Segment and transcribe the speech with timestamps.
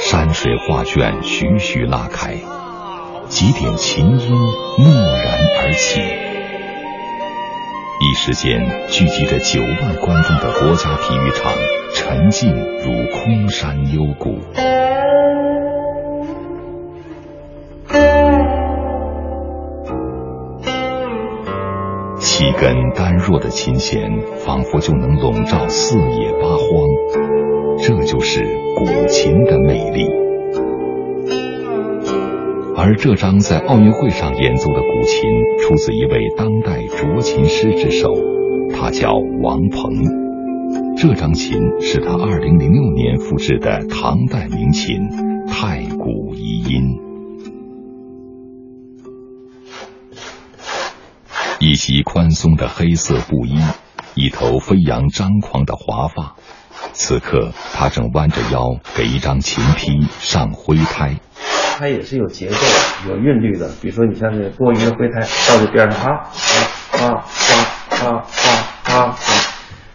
[0.00, 2.38] 山水画卷徐徐拉开，
[3.28, 4.36] 几点琴音
[4.78, 4.84] 蓦
[5.24, 6.00] 然而起。
[8.00, 11.54] 一时间，聚集着九万观众的国家体育场
[11.94, 14.38] 沉静如空山幽谷。
[22.60, 26.66] 根单弱的琴弦，仿佛就能笼罩四野八荒。
[27.78, 28.44] 这就是
[28.76, 30.06] 古琴的魅力。
[32.76, 35.22] 而这张在奥运会上演奏的古琴，
[35.60, 38.12] 出自一位当代斫琴师之手，
[38.74, 39.92] 他叫王鹏。
[40.96, 44.96] 这张琴是他二零零六年复制的唐代名琴
[45.46, 47.03] 太古遗音。
[51.64, 53.58] 一袭宽松的黑色布衣，
[54.14, 56.36] 一头飞扬张狂的华发。
[56.92, 61.18] 此刻，他正弯着腰给一张琴坯上灰胎。
[61.78, 62.56] 它也是有节奏、
[63.08, 63.70] 有韵律的。
[63.80, 66.28] 比如说，你像这多余的灰胎到这边上，啊
[67.00, 67.24] 啊
[67.88, 68.24] 啊啊
[68.84, 69.16] 啊啊，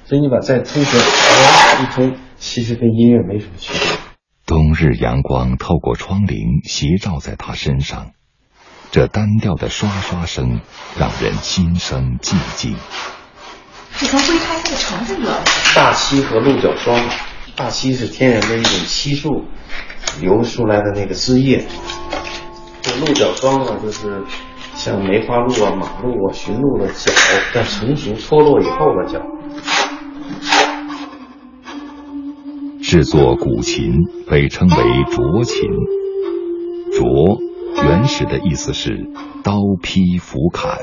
[0.05, 3.91] 所以你把再通声一通，其实跟音乐没什么区别。
[4.47, 8.07] 冬日阳光透过窗棂斜照在他身上，
[8.91, 10.61] 这单调的刷刷声
[10.97, 12.75] 让人心生寂静。
[13.97, 15.29] 这从灰胎它的成分有
[15.75, 16.99] 大漆和鹿角霜。
[17.55, 19.43] 大漆是天然的一种漆树
[20.21, 21.65] 流出来的那个汁液。
[22.81, 24.23] 这鹿角霜呢，就是
[24.75, 27.11] 像梅花鹿啊、马鹿啊、驯鹿的角，
[27.53, 29.19] 在成熟脱落以后的角。
[32.81, 33.91] 制作古琴
[34.29, 35.59] 被称为斫琴，
[36.93, 37.48] 斫
[37.83, 39.07] 原始的意思是
[39.43, 40.77] 刀劈斧砍。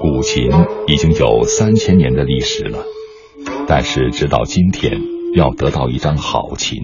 [0.00, 0.50] 古琴
[0.86, 2.84] 已经有三千年的历史了，
[3.66, 5.00] 但是直到今天，
[5.34, 6.78] 要得到一张好琴，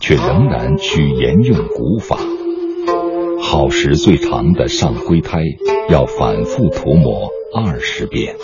[0.00, 2.18] 却仍然需沿用古法。
[3.40, 5.40] 耗时最长的上灰胎，
[5.88, 8.36] 要反复涂抹二十遍。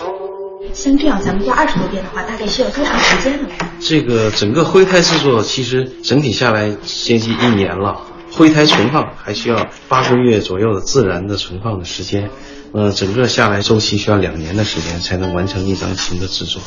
[0.72, 3.48] 像这样，咱们做二十多遍的话，大概需要多长时间呢？
[3.78, 8.00] 这个整个灰胎制作，其实整体下来接近一年了。
[8.36, 12.28] 灰胎存放还需要八个月左右的自然的存放的时间。
[12.74, 16.60] 呃，整个下来周期需要两年的时间才能完成一张琴的制作。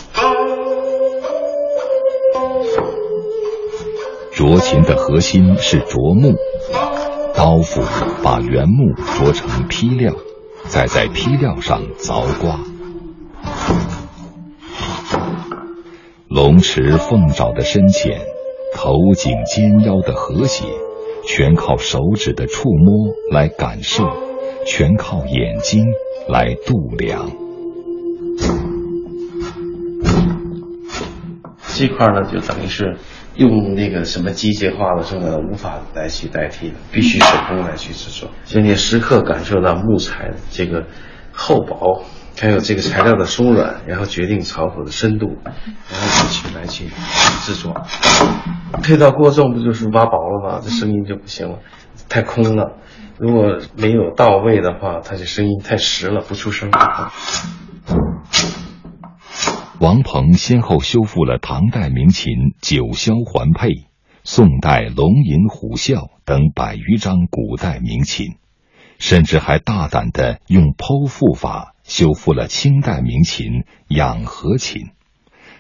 [4.34, 6.34] 斫琴的核心是斫木，
[7.36, 7.84] 刀斧
[8.24, 10.16] 把原木斫成坯料，
[10.68, 12.60] 再在坯料上凿刮。
[16.28, 18.22] 龙池凤爪的深浅，
[18.76, 20.66] 头颈肩腰的和谐，
[21.32, 24.04] 全靠手指的触摸来感受。
[24.66, 25.86] 全靠眼睛
[26.28, 27.30] 来度量。
[31.76, 32.98] 这块呢，就等于是
[33.36, 38.30] 用那个什么机械化的什么无法来去代替的，必须手工来去制作。
[38.44, 40.88] 所以你时刻感受到木材这个
[41.32, 42.04] 厚薄，
[42.40, 46.86] 还有这个材料的松软，然后决定槽口的深度，然后去来去
[47.42, 47.74] 制作。
[48.82, 50.62] 配到过重不就是挖薄了吗？
[50.64, 51.60] 这声音就不行了，
[52.08, 52.78] 太空了。
[53.18, 56.72] 如果没有到位的话，它的声音太实了，不出声。
[59.82, 63.90] 王鹏先后修复了唐代名琴九霄环佩、
[64.24, 68.38] 宋代龙吟虎啸等百余张古代名琴，
[68.98, 74.92] 甚至还大胆的用剖腹法修复了清代名琴养和琴，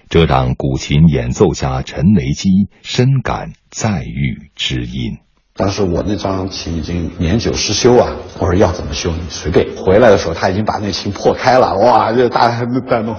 [0.10, 2.50] 这让古琴演奏家陈雷基
[2.84, 5.18] 深感再遇知音。
[5.56, 9.76] 当时我那张琴已经年久失修啊，我说要怎么修你随便。
[9.76, 13.16] 回来的时候他已经把那琴破开了，哇，这大大弄，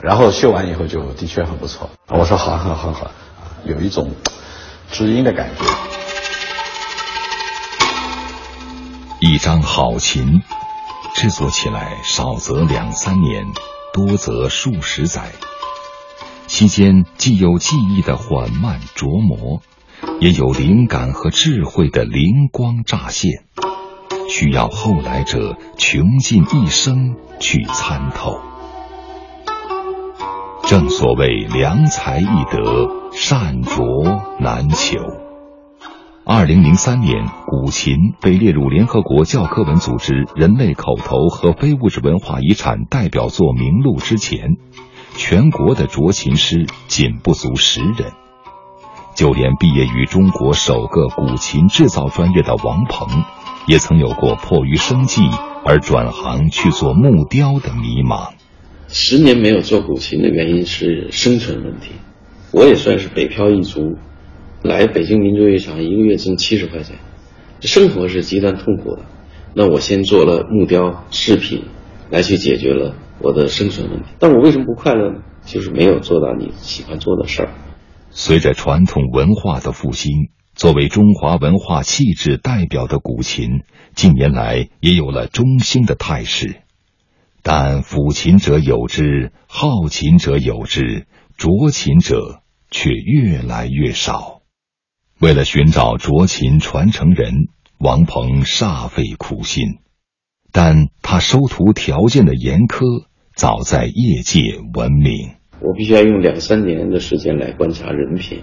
[0.00, 1.90] 然后修完以后就的确很不错。
[2.08, 3.10] 我说好，好，好，好，
[3.66, 4.12] 有一种
[4.92, 5.64] 知音的感觉。
[9.20, 10.40] 一张好琴
[11.14, 13.46] 制作起来少则两三年，
[13.92, 15.30] 多则数十载，
[16.48, 19.62] 期间既有技艺的缓慢琢磨。
[20.20, 23.44] 也有灵感和智慧的灵光乍现，
[24.28, 28.40] 需要后来者穷尽一生去参透。
[30.66, 35.23] 正所谓良才易得，善拙难求。
[36.26, 44.56] 二零零三年，古琴被列入联合国教科文组织人类口头和非物质文化遗产代表作名录之前，
[45.16, 48.12] 全国的斫琴师仅不足十人。
[49.14, 53.06] 就连毕业于中国首个古琴制造专业的王鹏，
[53.66, 55.20] 也曾有过迫于生计
[55.62, 58.30] 而转行去做木雕的迷茫。
[58.88, 61.90] 十年没有做古琴的原因是生存问题，
[62.50, 63.98] 我也算是北漂一族，
[64.64, 66.96] 来北京民族乐场一个月挣七十块钱，
[67.60, 69.02] 生活是极端痛苦的。
[69.52, 71.64] 那我先做了木雕饰品，
[72.08, 74.06] 来去解决了我的生存问题。
[74.18, 75.20] 但我为什么不快乐呢？
[75.44, 77.52] 就是没有做到你喜欢做的事儿。
[78.08, 83.64] 随着传统文化的复兴，作为中华文化气质代表的古琴，
[83.94, 86.62] 近年来也有了中兴的态势。
[87.42, 91.06] 但抚琴者有之，好琴者有之，
[91.36, 92.40] 斫琴者
[92.70, 94.33] 却越来越少。
[95.20, 97.48] 为了寻找斫琴传承人。
[97.76, 99.80] 王鹏煞费苦心，
[100.52, 104.40] 但他收徒条件的严苛早在业界
[104.72, 105.34] 闻名。
[105.60, 108.42] 我必须要用两三年的时间来观察人品、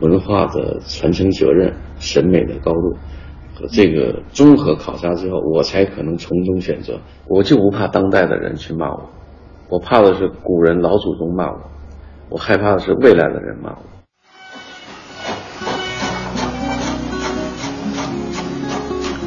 [0.00, 2.96] 文化的传承责任、审美的高度
[3.54, 7.00] 和这个综合考察之后，我才可能从中选择。
[7.28, 9.10] 我就不怕当代的人去骂我，
[9.68, 11.70] 我怕的是古人老祖宗骂我，
[12.30, 13.99] 我害怕的是未来的人骂我。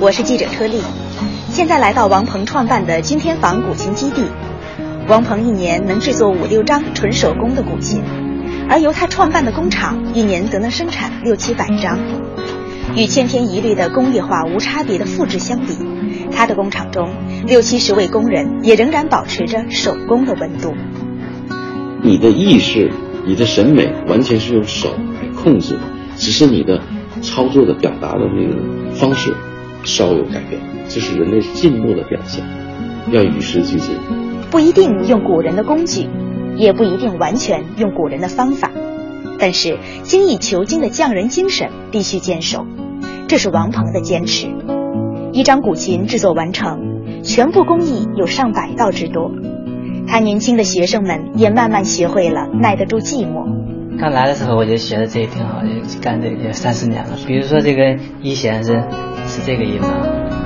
[0.03, 0.81] 我是记者车丽，
[1.47, 4.25] 现在来到王鹏创办的君天坊古琴基地。
[5.07, 8.03] 王鹏一年能制作五六张纯手工的古琴，
[8.69, 11.97] 而由他创办的工厂一年则能生产六七百张。
[12.97, 15.77] 与千篇一律的工业化无差别的复制相比，
[16.33, 17.09] 他的工厂中
[17.47, 20.73] 六七十位工人也仍然保持着手工的温度。
[22.03, 22.91] 你的意识、
[23.25, 25.79] 你的审美完全是用手来控制的，
[26.17, 26.81] 只是你的
[27.21, 29.33] 操作的表达的那个方式。
[29.83, 32.44] 稍有改变，这是人类进步的表现。
[33.12, 33.97] 要与时俱进，
[34.50, 36.07] 不一定用古人的工具，
[36.56, 38.71] 也不一定完全用古人的方法，
[39.38, 42.65] 但是精益求精的匠人精神必须坚守。
[43.27, 44.47] 这是王鹏的坚持。
[45.33, 46.79] 一张古琴制作完成，
[47.24, 49.31] 全部工艺有上百道之多。
[50.07, 53.44] 他年轻的学生们也慢慢学会了耐得住寂寞。
[54.00, 55.68] 刚来的时候我就觉得这也挺好的，
[56.01, 57.18] 干这个三四年了。
[57.27, 58.81] 比如说这个一弦是。
[59.33, 59.89] 是这个音吗？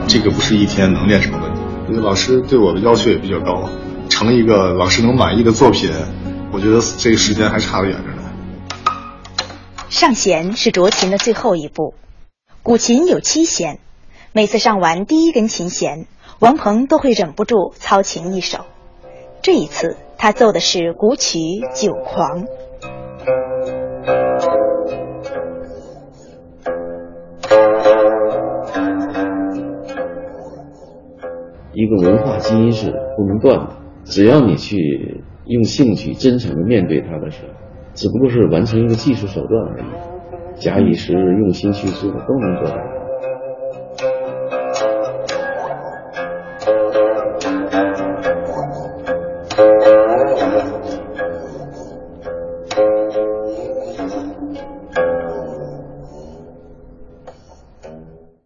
[0.08, 1.60] 这个不是一天能练成的问题。
[1.90, 3.70] 这个老师对我的要求也比较高，
[4.08, 5.92] 成一个老师能满意的作品，
[6.54, 8.24] 我觉得这个时间还差得远着呢。
[9.90, 11.96] 上弦是斫琴的最后一步，
[12.64, 13.80] 古琴有七弦，
[14.32, 16.08] 每次上完第一根琴弦，
[16.40, 18.60] 王鹏都会忍不住操琴一首。
[19.42, 21.40] 这一次，他奏的是古曲
[21.74, 22.44] 《酒狂》。
[31.78, 33.68] 一个文化基因是不能断的，
[34.04, 37.50] 只要你去用兴趣真诚的面对它的时候，
[37.94, 40.60] 只不过是完成一个技术手段而已。
[40.60, 42.97] 假以时日，用心去做，都能做到。